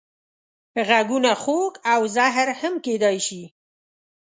[0.87, 3.43] غږونه خوږ او زهر هم کېدای شي